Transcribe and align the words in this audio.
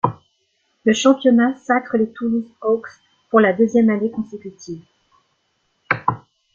Le 0.83 0.93
championnat 0.93 1.53
sacre 1.57 1.95
les 1.95 2.09
Toulouse 2.11 2.51
Hawks 2.61 2.89
pour 3.29 3.39
la 3.39 3.53
deuxième 3.53 3.91
année 3.91 4.09
consécutive. 4.09 4.81